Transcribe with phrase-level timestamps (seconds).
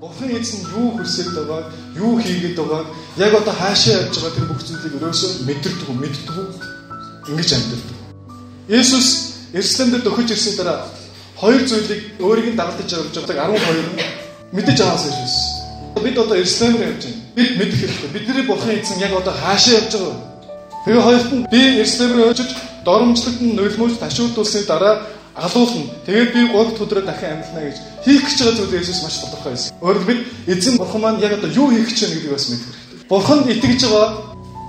[0.00, 2.86] Бурхан эзэн юу хүсэж байгааг, юу хийгээд байгааг,
[3.20, 6.48] яг одоо хаашаа явж байгаа тэр бүх зүйлийг өрөөсөө мэдэрдэг үү, мэддэг үү?
[7.28, 7.96] Ингэж амьдэрдэг.
[8.80, 9.08] Есүс
[9.52, 10.88] Иерусалимд дөхөж ирсэн дараа
[11.36, 15.36] хоёр зүйлийг өөрийг нь дагалтаж явж байгааг 12 мэдэж аваасан Есүс.
[16.00, 17.20] Бид одоо Иерусалимд явж байна.
[17.36, 18.10] Бид мэдэх хэрэгтэй.
[18.16, 20.24] Бидний Бурхан эзэн яг одоо хаашаа явж байгаа вэ?
[20.88, 22.50] Тэгээ хоёрт нь би Иерусалимд очиж
[22.88, 25.90] доромжлогт нь нулимж ташуулдуулсны дараа алуулна.
[26.06, 29.52] Тэгээд би 3 дахь өдрөө дахин амьдлана гэж хийх гэж байгаа зүйлээ Иесус маш тодорхой
[29.52, 29.74] байсан.
[29.80, 33.08] Өөрөөр бид эзэн бурхан маань яг одоо юу хийх гэж байна гэдгийг бас мэдэх хэрэгтэй.
[33.08, 34.08] Бурханд итгэж байгаа,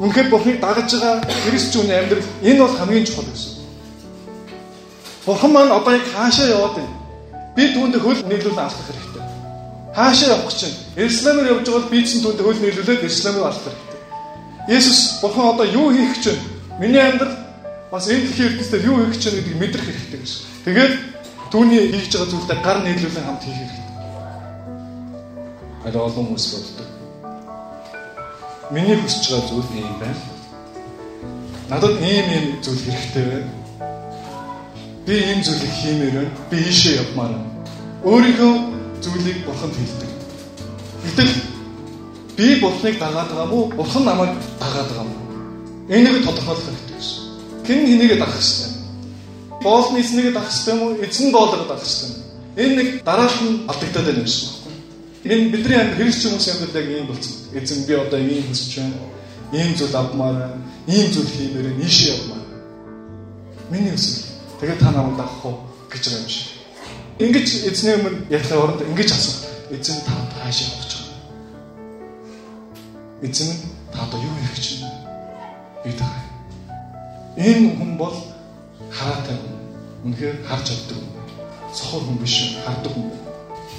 [0.00, 1.14] үнэхээр бурханыг дагаж байгаа
[1.46, 3.52] Христчүүний амьдрал энэ бол хамгийн чухал гэсэн.
[5.26, 6.94] Бурхан маань одоо яг хаашаа яваад байна?
[7.56, 9.24] Би түүндээ хөл нийлүүлэн алхах хэрэгтэй.
[9.94, 10.78] Хаашаа явах гэж байна?
[10.96, 14.00] Иерусалимээр явж байгаа бол би ч түүндээ хөл нийлүүлээд Иерусалимээр алхах хэрэгтэй.
[14.76, 16.44] Есүс бурхан одоо юу хийх гэж байна?
[16.80, 17.36] Миний амьдрал
[17.90, 20.57] бас энэ дэлхийн ертөнцийн юу хийх гэж гэдгийг мэдрэх хэрэгтэй гэсэн.
[20.68, 20.94] Тэгээд
[21.48, 23.88] түүний хийж байгаа зүйлдээ гар нийлүүлэн хамт хийх хэрэгтэй.
[25.88, 26.88] Аль олон хүмүүс боддог.
[28.68, 30.20] Миний хүсэж байгаа зүйл ийм байна.
[31.72, 33.52] Надад ийм ийм зүйл хэрэгтэй байна.
[35.08, 36.36] Би ийм зүйлийг хиймээр байна.
[36.52, 37.48] Би ийшээ явмаар байна.
[38.04, 38.52] Өөрийнхөө
[39.00, 40.10] зүйлийг бурханд хэлдэг.
[41.00, 41.32] Гэтэл
[42.36, 43.72] би бурхныг дагаад байгаа мó?
[43.72, 45.16] Бурхан намайг дагаад байгаа мó?
[45.88, 47.24] Энийг тодорхойлох хэрэгтэй гэсэн.
[47.64, 48.77] Хэн хэнийг дагах ёстой?
[49.62, 50.96] Боолны эзнийг дах хэрэгтэй юм уу?
[51.02, 52.28] Эзэн боолыг дах хэрэгтэй юм.
[52.56, 54.58] Энэ нэг дараах нь алдагдаад байна гэсэн үг.
[55.24, 57.34] Энэ бидний амьд хэрэгч хүмүүс амьд яг ийм болсон.
[57.54, 58.98] Эзэн би одоо ийм хүсэж байна.
[59.52, 60.62] Ийм зүйл авмаар байна.
[60.86, 61.84] Ийм зүйл хиймээр байна.
[61.84, 62.46] Ийшээ явмаар.
[63.70, 64.24] Миний өсөл.
[64.60, 65.58] Тэгээд та намайг дагах уу
[65.90, 66.46] гэж байгаа юм шиг.
[67.18, 69.42] Ингэж эзний өмнө ярихын оронд ингэж асуух.
[69.74, 71.14] Эзэн та хаашаа явах гэж байна?
[73.26, 73.50] Эзэн
[73.92, 74.98] та одоо юу хийх гэж байна?
[75.84, 76.06] Би та.
[77.36, 78.14] Энэ хүн бол
[78.92, 79.56] хараатай хүн.
[80.04, 81.12] Үнэхээр харж чаддаг хүн.
[81.74, 83.10] Сохор хүн биш, хардаг хүн.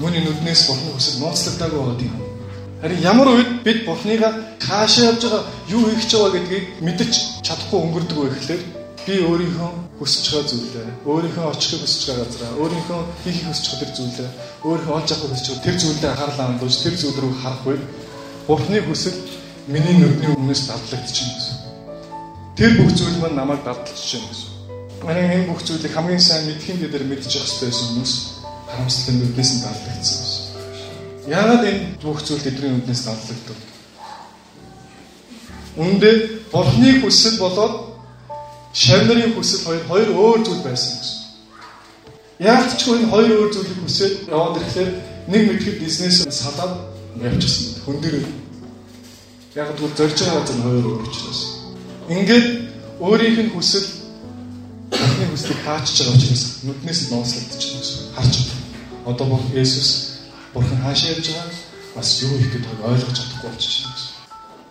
[0.00, 2.30] Нүуний нүднээс бурхны хүсэл нууцлагдаагүй байгаа юм.
[2.80, 7.12] Харин ямар үед бид бурхныгаа хаашаа явж байгаа, юу хийх гэж байгаа гэдгийг мэдэж
[7.44, 8.62] чадахгүй өнгөрдөг вэ гэхлээр
[9.04, 13.92] би өөрийнхөө хүсэж байгаа зүйлээ, өөрийнхөө очихыг хүсэж байгаа газараа, өөрийнхөө хийхийг хүсэж байгаа тэр
[13.96, 14.30] зүйлээ,
[14.64, 17.82] өөрийнхөө олж авахыг хүсэж байгаа тэр зүйлдээ анхаарлаа хандуулж тэр зүйл рүү харах үед
[18.48, 19.18] бурхны хүсэл
[19.68, 21.56] миний нүдний өмнөөс дадлагдчихна гэсэн.
[22.56, 24.59] Тэр бүх зүйл маань намайг дадлчихна гэсэн.
[25.04, 28.12] Манай энэ бүх зүйлийг хамгийн сайн мэдхийн дээр мэдчих байсан хүмүүс
[28.68, 30.44] харамсалтай нүднээс нь далдагдсан байсан.
[31.24, 33.58] Яагаад энэ бүх зүйл тэдний нүднээс далдагдав?
[35.80, 36.10] Үндэ
[36.52, 37.96] Бурхны хүсэл болоод
[38.76, 41.18] шавнарын хүсэл хоёр хоёр өөр зүйл байсан гэсэн.
[42.44, 44.90] Яг ч энэ хоёр өөр зүйлийг хүсээд яваад ирэхээр
[45.32, 47.80] нэг мэтгэд бизнес салаад явчихсан.
[47.88, 48.16] Хүн дээр
[49.56, 51.40] яг тэгвэл зорж байгаа зүйл хоёр өөр учраас.
[52.08, 52.46] Ингээд
[53.00, 53.99] өөрийнх нь хүсэл
[55.30, 58.02] Бурхны хүслийг хаачж байгаа учраас нүднээс нь нууцлагдчихна гэсэн.
[58.18, 58.66] Харж байна.
[59.06, 59.90] Одоо бүх Есүс
[60.50, 61.54] Бурхан хаашаа явж байгаа
[61.94, 64.10] бас юу гэж байгааг ойлгож чадахгүй болчихсон гэсэн.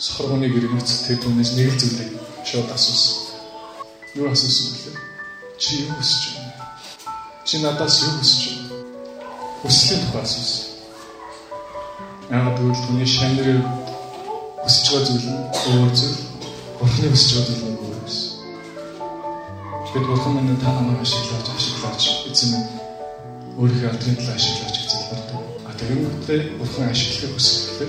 [0.00, 2.10] Сохоргоны гэрнэц тэр түнээс нэг л зүйлийг
[2.48, 3.16] шууд асуусан.
[4.16, 4.96] Юу асуусан бэ?
[5.60, 6.52] Чи юу хүсэж байна?
[7.44, 8.80] Чи надаас юу хүсэж байна?
[9.60, 10.64] Хүслийн тухай асуусан.
[12.32, 13.60] Яг тэгвэл түүний шанрыг
[14.64, 16.20] хүсэж байгаа зүйл нь өөр зүйл.
[16.80, 17.85] Бурхны хүсэж байгаа зүйл нь.
[19.96, 22.68] Бид бурхан минь та намайг ашиглаж ашиглаж эзэн минь
[23.56, 25.40] өөрийнхөө алдрын талаа ашиглаж гэж залбирдаг.
[25.64, 27.88] А тэгэнгүүтээ бурхан ашиглахыг хүсэхдээ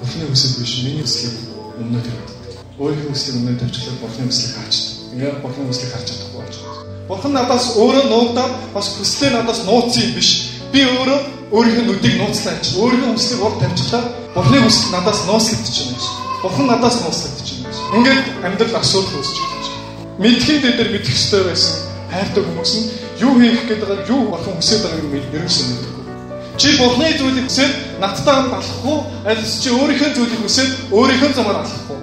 [0.00, 1.34] бурханы хүсэл биш миний хүслийг
[1.80, 2.36] өмнө тавьдаг.
[2.76, 4.92] Өөрийнхөө хүслийг өмнө тавьчихлаа бурханы хүслийг хаачдаг.
[5.16, 6.80] Яг бурханы хүслийг харж чадахгүй болж байна.
[7.08, 10.30] Бурхан надаас өөрөө нуугдаад бас хүслээ надаас нууцсан биш.
[10.76, 11.18] Би өөрөө
[11.56, 12.64] өөрийнхөө нүдийг нууцлаач.
[12.76, 14.02] Өөрийнхөө хүслийг урд тавьчихлаа
[14.36, 16.04] бурханы хүсэл надаас нууцлагдчихна гэж.
[16.44, 17.76] Бурхан надаас нууцлагдчихна гэж.
[17.96, 19.59] Ингээд амьдрал асуудал байна
[20.20, 21.76] мэдхийн дээр мэдэх хэрэгтэй байсан
[22.12, 22.86] хайртай хүмүүс нь
[23.24, 26.04] юу хийх гээд байгааг юу болох хүсэж байгааг нь ерөөсөө мэдгүй.
[26.60, 27.72] Чи Бурхны зүйлийг хүсээд
[28.04, 29.08] надтай хамт уу?
[29.24, 32.02] Аль чи өөрийнхөө зүйлийг хүсээд өөрийнхөө замаар алхах уу?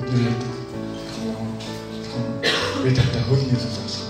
[0.00, 0.52] Бидний ярьдаг.
[2.80, 4.08] Би тантай хөл нийлүүл алхах.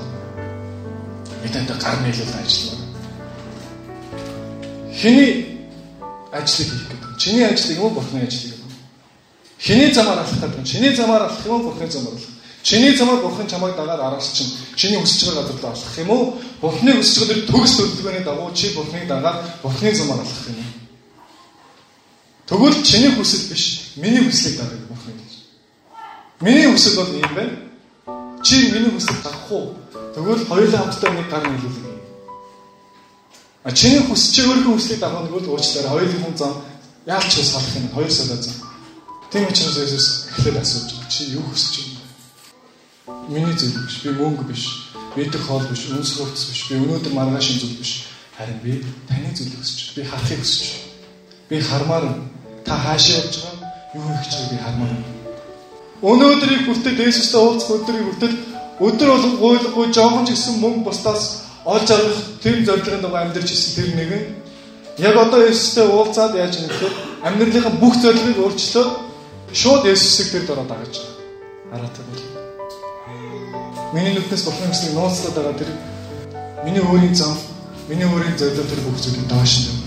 [1.43, 2.87] Би тантай гар нийлүүл ажиллана.
[4.95, 5.31] Хэний
[6.31, 7.11] ажлыг хийх гэдэг.
[7.19, 8.73] Чиний ажлыг юм уу Бурхны ажлыг юм уу?
[9.59, 10.63] Хэний замаар алхах гэдэг.
[10.63, 12.38] Чиний замаар алхах юм уу Бурхны замаар алхах?
[12.69, 16.37] Чиний замаар бурхан чамайг дагаад араас чинь чиний хүсэж байгаа газар руу алхах юм уу?
[16.61, 20.61] Бурханы хүсэж байгаа төгс төлөвлөгөөний дагуу чи бурханыг дагаад бурханы замаар алхах юм?
[22.45, 25.33] Тэгвэл чиний хүсэл биш, миний хүслийг дагах бурхан гэж.
[26.45, 27.57] Миний хүсэл бол юм байна.
[28.45, 29.73] Чи миний хүслийг дагах уу?
[30.15, 32.01] Тэгвэл хоёулаа хамтдаа нэг гар нийлүүлэх юм.
[33.65, 36.05] А чиний хүсэж чи өөрийнхөө хүслийг дагах нь бол уучлаарай.
[36.05, 36.53] Хоёулын зам
[37.09, 37.89] яалч салах юм.
[37.97, 38.61] Хоёр солио зам.
[39.33, 41.98] Тийм учраас Иесус эхлээд асууж чи юу хүсэж байна?
[43.29, 44.03] Миний зүйл биш.
[44.03, 44.65] Би мөнгө биш.
[45.17, 45.89] Мэдэх хоол биш.
[45.93, 46.61] Үнс хувцс биш.
[46.69, 48.09] Би өнөөдөр маргааш зүйл биш.
[48.37, 49.95] Харин би таны зүйлийг хүсэж байна.
[49.97, 50.89] Би харахыг хүсэж байна.
[51.49, 52.05] Би хармаар
[52.65, 54.93] та хаашаа явж байгаа юу хийх гэж би хармаар.
[56.03, 58.35] Өнөөдрийг хүртэл Есүстэй уулзах өдрийг хүртэл
[58.87, 61.23] өдөр болгон гуйлгүй жоохон ч гэсэн мөнгө бусдаас
[61.65, 64.25] олж авах тэм зорилгын дагуу амьдарч ирсэн тэр нэгэн
[65.03, 66.95] яг одоо Есүстэй уулзаад яаж гэхээр
[67.27, 68.91] амьдралынхаа бүх зорилгыг өөрчлөөд
[69.61, 71.17] шууд Есүсийг тэр дороо дагаж байгаа.
[71.73, 72.38] Хараатай бол.
[73.93, 75.71] Миний нүднээс Бурхны хүслийг нууцлаад байгаа тэр
[76.61, 77.33] миний өөрийн зам,
[77.89, 79.81] миний өөрийн зорилго тэр бүх зүйлийг доош нь.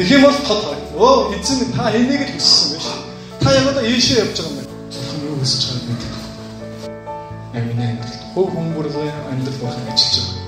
[0.00, 0.64] Тэгэх юм бол тод
[0.96, 2.88] өө эзэн та энийг л хүссэн байж.
[3.36, 4.72] Та яг одоо ийшээ явж байгаа юм байна.
[4.96, 6.12] Бурхан юу хүсэж байгааг мэддэг.
[7.52, 10.40] Яг миний амьдрал хөв хүмүүрийн амьдрал байхыг ажиллаж байгаа.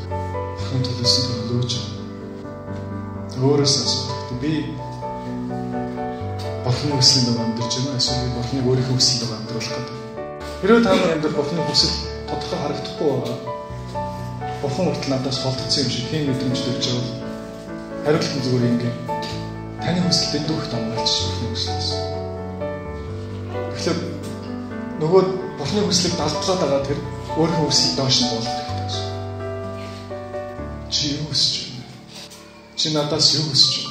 [0.57, 1.73] Бурхан төлөөсөн төлөөж
[3.45, 4.09] өөрөөс асуух.
[4.41, 4.53] Би
[6.65, 8.01] Бурханы хүслийн дагуу амьдарч байна.
[8.01, 9.97] Эсвэл Бурханы өөрийнхөө хүслийн дагуу амьдрах гэдэг.
[10.65, 13.39] Хэрвээ та нар амьдрал Бурханы хүсэл тодорхой харагдахгүй байгаа.
[14.63, 17.17] Бурхан хүртэл надаас холдсон юм шиг тийм мэдрэмж төрж байгаа.
[18.05, 18.91] Хариулт нь зүгээр ингэ.
[19.85, 21.89] Таны хүсэлтэд дүүх дамгаалж Бурханы хүслээс.
[23.77, 23.99] Тэгэхээр
[25.01, 25.23] нөгөө
[25.59, 26.99] Бурханы хүслийг далдлаад байгаа тэр
[27.37, 29.03] өөрийнхөө хүслийг доош нь болгох хэрэгтэй.
[30.93, 31.85] Чи юу хүсэж байна?
[32.77, 33.84] Чи надаас юу хүсэж